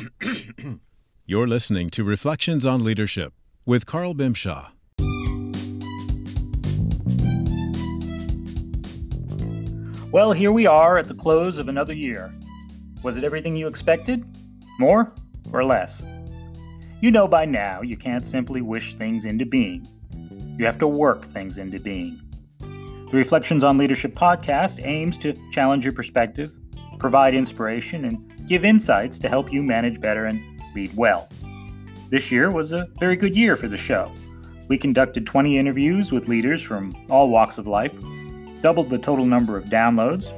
[1.26, 3.32] You're listening to Reflections on Leadership
[3.66, 4.70] with Carl Bimshaw.
[10.10, 12.32] Well, here we are at the close of another year.
[13.02, 14.24] Was it everything you expected?
[14.78, 15.12] More
[15.52, 16.04] or less?
[17.00, 19.86] You know by now you can't simply wish things into being.
[20.58, 22.20] You have to work things into being.
[22.60, 26.58] The Reflections on Leadership podcast aims to challenge your perspective,
[26.98, 30.42] provide inspiration, and give insights to help you manage better and
[30.74, 31.28] lead well.
[32.10, 34.12] This year was a very good year for the show.
[34.68, 37.94] We conducted 20 interviews with leaders from all walks of life
[38.62, 40.32] doubled the total number of downloads,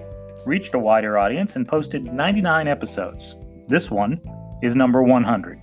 [0.47, 3.37] reached a wider audience, and posted 99 episodes.
[3.69, 4.21] This one
[4.63, 5.61] is number 100.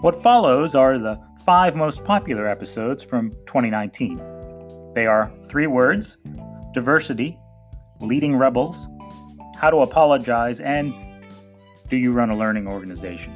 [0.00, 4.20] What follows are the five most popular episodes from 2019.
[4.94, 6.18] They are three words
[6.72, 7.38] diversity,
[8.00, 8.88] leading rebels,
[9.56, 10.92] how to apologize, and
[11.88, 13.34] do you run a learning organization?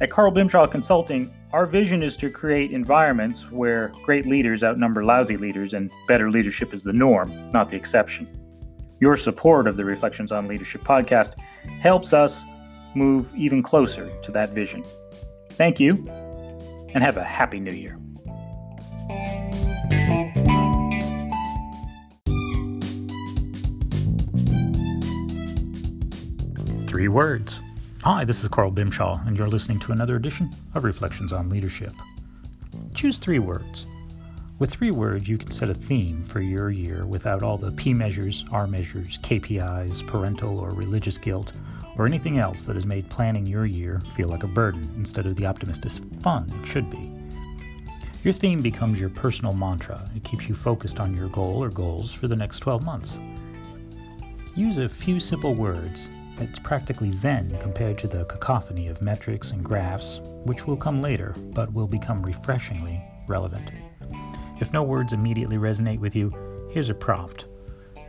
[0.00, 5.36] At Carl Bimshaw Consulting, our vision is to create environments where great leaders outnumber lousy
[5.36, 8.28] leaders and better leadership is the norm, not the exception.
[9.00, 11.38] Your support of the Reflections on Leadership podcast
[11.80, 12.44] helps us
[12.94, 14.84] move even closer to that vision.
[15.50, 16.04] Thank you,
[16.94, 18.01] and have a happy new year.
[26.92, 27.62] Three words
[28.02, 31.94] Hi, this is Carl Bimshaw, and you're listening to another edition of Reflections on Leadership.
[32.92, 33.86] Choose three words.
[34.58, 37.94] With three words, you can set a theme for your year without all the P
[37.94, 41.54] measures, R measures, KPIs, parental or religious guilt,
[41.96, 45.34] or anything else that has made planning your year feel like a burden instead of
[45.36, 47.10] the optimistic fun it should be.
[48.22, 50.10] Your theme becomes your personal mantra.
[50.14, 53.18] It keeps you focused on your goal or goals for the next 12 months.
[54.54, 59.64] Use a few simple words it's practically zen compared to the cacophony of metrics and
[59.64, 63.70] graphs, which will come later but will become refreshingly relevant.
[64.60, 66.30] If no words immediately resonate with you,
[66.70, 67.46] here's a prompt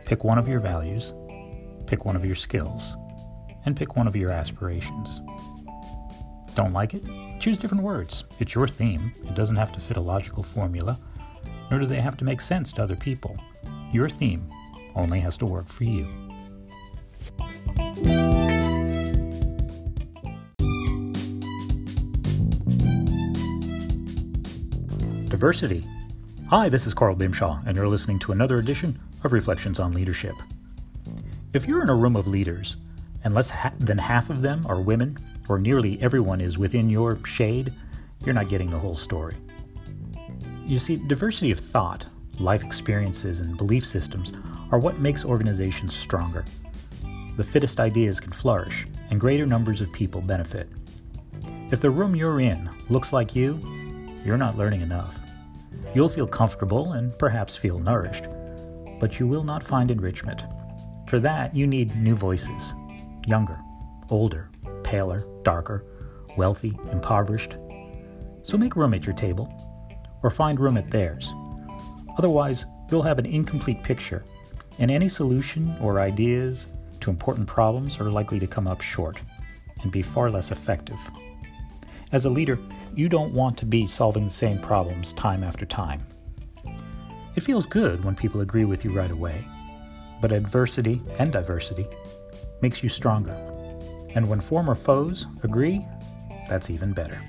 [0.04, 1.14] pick one of your values,
[1.86, 2.94] pick one of your skills,
[3.64, 5.22] and pick one of your aspirations.
[6.54, 7.02] Don't like it?
[7.40, 8.24] Choose different words.
[8.38, 9.12] It's your theme.
[9.24, 10.98] It doesn't have to fit a logical formula,
[11.70, 13.36] nor do they have to make sense to other people.
[13.92, 14.48] Your theme
[14.94, 16.06] only has to work for you.
[26.48, 30.34] Hi, this is Carl Bimshaw, and you're listening to another edition of Reflections on Leadership.
[31.52, 32.78] If you're in a room of leaders,
[33.24, 35.18] and less ha- than half of them are women,
[35.50, 37.74] or nearly everyone is within your shade,
[38.24, 39.36] you're not getting the whole story.
[40.64, 42.06] You see, diversity of thought,
[42.40, 44.32] life experiences, and belief systems
[44.72, 46.46] are what makes organizations stronger.
[47.36, 50.70] The fittest ideas can flourish, and greater numbers of people benefit.
[51.70, 53.60] If the room you're in looks like you,
[54.24, 55.20] you're not learning enough.
[55.94, 58.24] You'll feel comfortable and perhaps feel nourished,
[58.98, 60.42] but you will not find enrichment.
[61.06, 62.74] For that, you need new voices
[63.26, 63.58] younger,
[64.10, 64.50] older,
[64.82, 65.84] paler, darker,
[66.36, 67.56] wealthy, impoverished.
[68.42, 69.48] So make room at your table,
[70.22, 71.32] or find room at theirs.
[72.18, 74.24] Otherwise, you'll have an incomplete picture,
[74.78, 76.68] and any solution or ideas
[77.00, 79.20] to important problems are likely to come up short
[79.82, 80.98] and be far less effective.
[82.14, 82.60] As a leader,
[82.94, 86.00] you don't want to be solving the same problems time after time.
[87.34, 89.44] It feels good when people agree with you right away,
[90.20, 91.88] but adversity and diversity
[92.62, 93.34] makes you stronger.
[94.14, 95.84] And when former foes agree,
[96.48, 97.20] that's even better.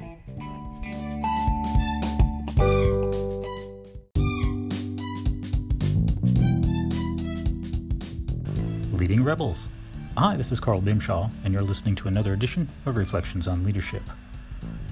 [8.93, 9.67] Leading Rebels.
[10.15, 14.03] Hi, this is Carl Bimshaw, and you're listening to another edition of Reflections on Leadership.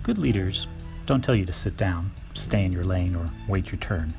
[0.04, 0.68] Good leaders
[1.06, 4.14] don't tell you to sit down, stay in your lane, or wait your turn.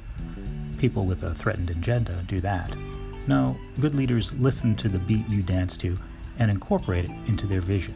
[0.78, 2.74] People with a threatened agenda do that.
[3.26, 5.98] No, good leaders listen to the beat you dance to
[6.38, 7.94] and incorporate it into their vision.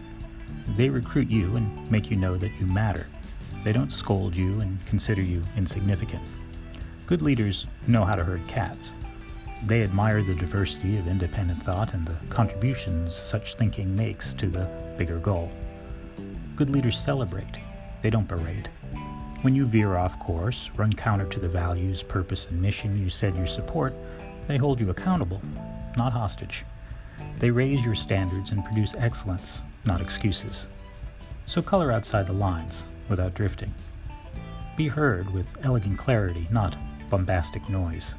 [0.76, 3.06] They recruit you and make you know that you matter.
[3.64, 6.22] They don't scold you and consider you insignificant.
[7.06, 8.94] Good leaders know how to herd cats.
[9.64, 14.68] They admire the diversity of independent thought and the contributions such thinking makes to the
[14.98, 15.50] bigger goal.
[16.54, 17.56] Good leaders celebrate
[18.02, 18.68] they don't berate.
[19.42, 23.36] When you veer off course, run counter to the values, purpose, and mission you said
[23.36, 23.94] you support,
[24.46, 25.40] they hold you accountable,
[25.96, 26.64] not hostage.
[27.38, 30.68] They raise your standards and produce excellence, not excuses.
[31.46, 33.72] So color outside the lines without drifting.
[34.76, 36.76] Be heard with elegant clarity, not
[37.10, 38.14] bombastic noise.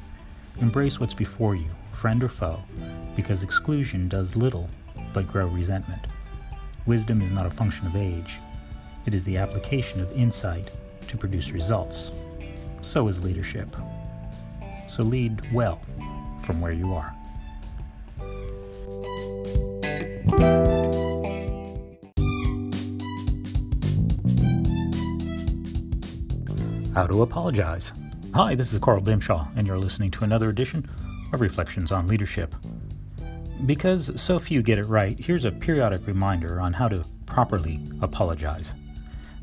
[0.60, 2.60] Embrace what's before you, friend or foe,
[3.14, 4.68] because exclusion does little
[5.12, 6.06] but grow resentment.
[6.86, 8.40] Wisdom is not a function of age,
[9.06, 10.70] it is the application of insight
[11.08, 12.12] to produce results.
[12.82, 13.76] So is leadership.
[14.88, 15.80] So lead well
[16.42, 17.14] from where you are.
[26.94, 27.92] How to apologize.
[28.34, 30.88] Hi, this is Carl Bimshaw, and you're listening to another edition
[31.32, 32.54] of Reflections on Leadership.
[33.64, 38.74] Because so few get it right, here's a periodic reminder on how to properly apologize.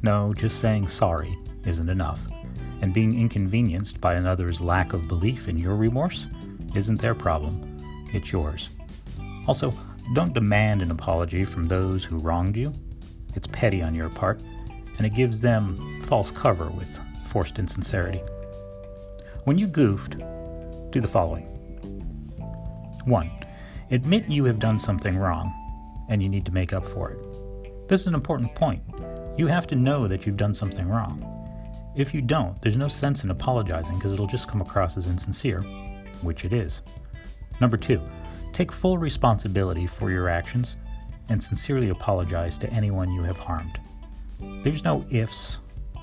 [0.02, 2.28] No, just saying sorry isn't enough,
[2.82, 6.28] and being inconvenienced by another's lack of belief in your remorse
[6.76, 7.78] isn't their problem,
[8.14, 8.70] it's yours.
[9.48, 9.74] Also,
[10.14, 12.72] don't demand an apology from those who wronged you.
[13.36, 14.42] It's petty on your part,
[14.98, 18.22] and it gives them false cover with forced insincerity.
[19.44, 20.18] When you goofed,
[20.92, 21.46] do the following
[23.06, 23.32] 1.
[23.92, 25.54] Admit you have done something wrong
[26.10, 27.88] and you need to make up for it.
[27.88, 28.82] This is an important point.
[29.38, 31.22] You have to know that you've done something wrong.
[31.96, 35.62] If you don't, there's no sense in apologizing because it'll just come across as insincere,
[36.22, 36.82] which it is.
[37.62, 38.02] Number two,
[38.52, 40.78] take full responsibility for your actions
[41.30, 43.80] and sincerely apologize to anyone you have harmed.
[44.64, 45.60] There's no ifs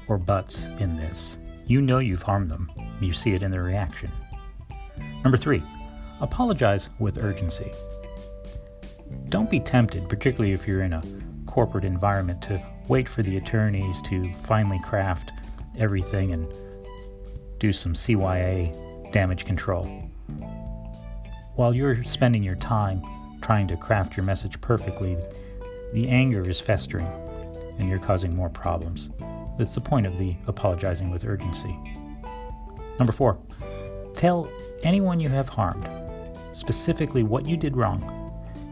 [0.07, 1.39] or buts in this.
[1.67, 2.71] You know you've harmed them,
[3.01, 4.13] you see it in their reaction.
[5.25, 5.63] Number three,
[6.21, 7.73] apologize with urgency.
[9.29, 11.03] Don't be tempted, particularly if you're in a
[11.47, 15.33] corporate environment, to wait for the attorneys to finally craft
[15.79, 16.53] everything and
[17.59, 19.85] do some CYA damage control.
[21.55, 23.03] While you're spending your time
[23.41, 25.17] trying to craft your message perfectly,
[25.93, 27.07] the anger is festering
[27.79, 29.11] and you're causing more problems.
[29.59, 31.79] That's the point of the apologizing with urgency.
[32.99, 33.39] Number four,
[34.15, 34.49] tell
[34.83, 35.89] anyone you have harmed
[36.55, 38.03] specifically what you did wrong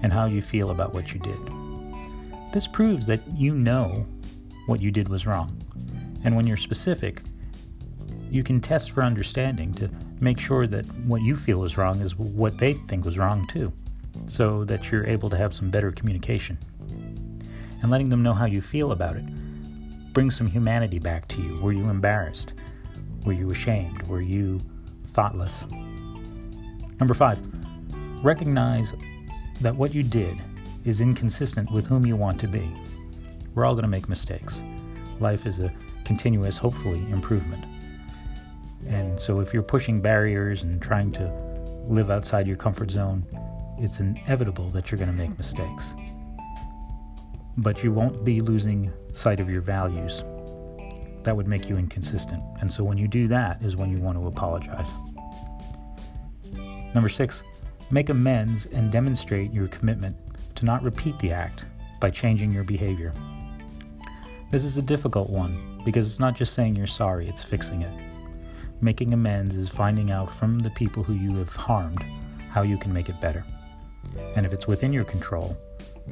[0.02, 1.61] and how you feel about what you did.
[2.52, 4.06] This proves that you know
[4.66, 5.58] what you did was wrong.
[6.22, 7.22] And when you're specific,
[8.30, 9.90] you can test for understanding to
[10.20, 13.72] make sure that what you feel is wrong is what they think was wrong too,
[14.28, 16.58] so that you're able to have some better communication.
[17.80, 19.24] And letting them know how you feel about it
[20.12, 21.58] brings some humanity back to you.
[21.62, 22.52] Were you embarrassed?
[23.24, 24.02] Were you ashamed?
[24.02, 24.60] Were you
[25.14, 25.64] thoughtless?
[27.00, 27.40] Number five,
[28.22, 28.92] recognize
[29.62, 30.38] that what you did
[30.84, 32.70] is inconsistent with whom you want to be.
[33.54, 34.62] We're all going to make mistakes.
[35.20, 35.72] Life is a
[36.04, 37.64] continuous, hopefully, improvement.
[38.88, 41.30] And so if you're pushing barriers and trying to
[41.86, 43.24] live outside your comfort zone,
[43.78, 45.94] it's inevitable that you're going to make mistakes.
[47.56, 50.24] But you won't be losing sight of your values.
[51.22, 52.42] That would make you inconsistent.
[52.60, 54.90] And so when you do that is when you want to apologize.
[56.94, 57.42] Number six,
[57.90, 60.16] make amends and demonstrate your commitment
[60.62, 61.64] to not repeat the act
[61.98, 63.12] by changing your behavior.
[64.52, 67.92] This is a difficult one because it's not just saying you're sorry, it's fixing it.
[68.80, 72.04] Making amends is finding out from the people who you have harmed
[72.48, 73.44] how you can make it better.
[74.36, 75.56] And if it's within your control,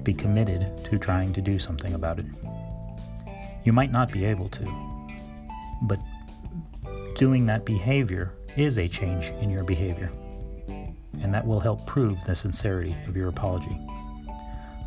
[0.03, 2.27] be committed to trying to do something about it.
[3.63, 4.65] You might not be able to,
[5.83, 6.01] but
[7.15, 10.11] doing that behavior is a change in your behavior,
[11.23, 13.79] and that will help prove the sincerity of your apology.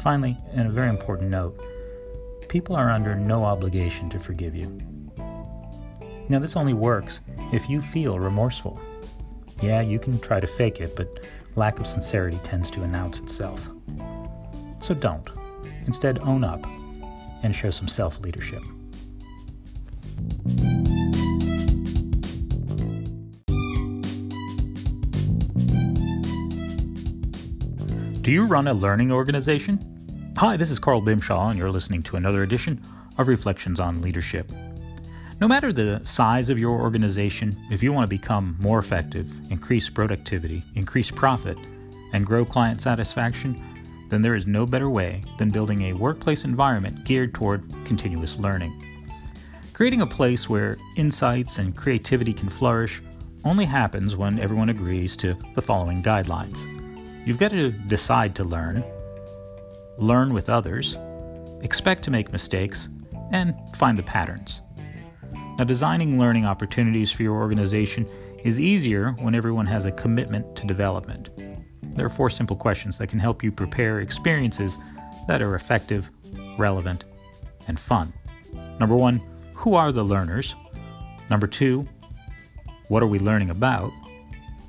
[0.03, 1.57] Finally, and a very important note,
[2.49, 4.67] people are under no obligation to forgive you.
[6.27, 7.21] Now, this only works
[7.53, 8.81] if you feel remorseful.
[9.61, 11.25] Yeah, you can try to fake it, but
[11.55, 13.71] lack of sincerity tends to announce itself.
[14.81, 15.29] So don't.
[15.85, 16.65] Instead, own up
[17.41, 18.61] and show some self leadership.
[28.21, 29.92] Do you run a learning organization?
[30.43, 32.81] Hi, this is Carl Bimshaw, and you're listening to another edition
[33.17, 34.51] of Reflections on Leadership.
[35.39, 39.89] No matter the size of your organization, if you want to become more effective, increase
[39.89, 41.57] productivity, increase profit,
[42.11, 43.57] and grow client satisfaction,
[44.09, 48.85] then there is no better way than building a workplace environment geared toward continuous learning.
[49.71, 53.01] Creating a place where insights and creativity can flourish
[53.45, 56.67] only happens when everyone agrees to the following guidelines.
[57.25, 58.83] You've got to decide to learn,
[59.97, 60.97] learn with others,
[61.61, 62.89] expect to make mistakes,
[63.31, 64.61] and find the patterns.
[65.57, 68.07] Now, designing learning opportunities for your organization
[68.43, 71.29] is easier when everyone has a commitment to development.
[71.95, 74.77] There are four simple questions that can help you prepare experiences
[75.27, 76.09] that are effective,
[76.57, 77.05] relevant,
[77.67, 78.13] and fun.
[78.79, 79.21] Number one,
[79.53, 80.55] who are the learners?
[81.29, 81.87] Number two,
[82.87, 83.91] what are we learning about?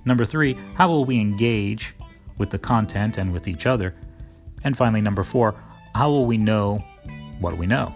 [0.04, 1.95] Number three, how will we engage
[2.38, 3.95] with the content and with each other?
[4.64, 5.54] And finally, number four,
[5.94, 6.78] how will we know
[7.38, 7.94] what we know?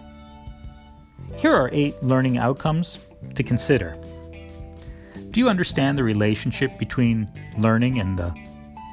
[1.37, 2.99] Here are eight learning outcomes
[3.35, 3.97] to consider.
[5.31, 8.35] Do you understand the relationship between learning and the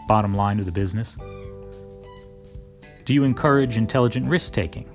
[0.07, 1.17] bottom line of the business?
[3.05, 4.89] Do you encourage intelligent risk taking?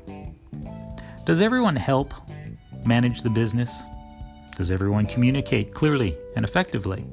[1.24, 2.12] Does everyone help
[2.84, 3.82] manage the business?
[4.56, 7.06] Does everyone communicate clearly and effectively?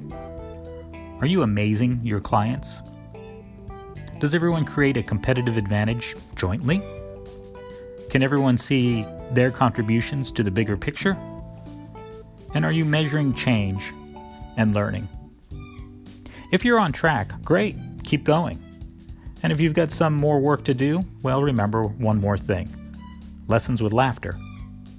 [1.20, 2.82] Are you amazing your clients?
[4.20, 6.82] Does everyone create a competitive advantage jointly?
[8.10, 11.16] Can everyone see their contributions to the bigger picture?
[12.56, 13.94] And are you measuring change
[14.58, 15.08] and learning?
[16.52, 18.60] If you're on track, great, keep going.
[19.44, 22.74] And if you've got some more work to do, well, remember one more thing
[23.48, 24.36] lessons with laughter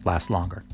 [0.05, 0.65] last longer.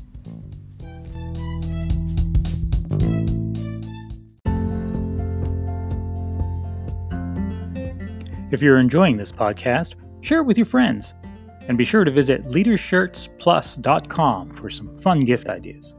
[8.55, 11.13] If you're enjoying this podcast, share it with your friends.
[11.67, 15.93] And be sure to visit leadershirtsplus.com for some fun gift ideas.